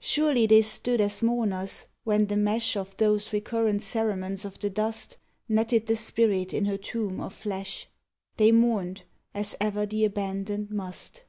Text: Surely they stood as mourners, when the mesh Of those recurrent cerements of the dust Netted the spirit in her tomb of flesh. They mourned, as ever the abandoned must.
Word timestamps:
Surely 0.00 0.48
they 0.48 0.62
stood 0.62 1.00
as 1.00 1.22
mourners, 1.22 1.86
when 2.02 2.26
the 2.26 2.34
mesh 2.34 2.76
Of 2.76 2.96
those 2.96 3.32
recurrent 3.32 3.84
cerements 3.84 4.44
of 4.44 4.58
the 4.58 4.68
dust 4.68 5.16
Netted 5.48 5.86
the 5.86 5.94
spirit 5.94 6.52
in 6.52 6.64
her 6.64 6.76
tomb 6.76 7.20
of 7.20 7.34
flesh. 7.34 7.86
They 8.36 8.50
mourned, 8.50 9.04
as 9.32 9.54
ever 9.60 9.86
the 9.86 10.06
abandoned 10.06 10.72
must. 10.72 11.22